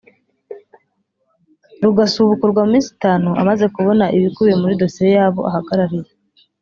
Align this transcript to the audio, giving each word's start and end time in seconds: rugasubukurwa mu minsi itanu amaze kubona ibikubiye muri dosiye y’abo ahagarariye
rugasubukurwa 1.83 2.61
mu 2.63 2.69
minsi 2.73 2.89
itanu 2.95 3.29
amaze 3.41 3.65
kubona 3.75 4.05
ibikubiye 4.17 4.55
muri 4.61 4.73
dosiye 4.81 5.09
y’abo 5.17 5.41
ahagarariye 5.49 6.09